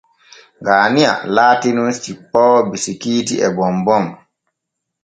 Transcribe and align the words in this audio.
Gaaniya 0.65 1.11
laati 1.35 1.69
nun 1.75 1.89
cippoowo 2.03 2.59
bisikiiiti 2.69 3.35
e 3.47 3.47
bombom. 3.55 4.05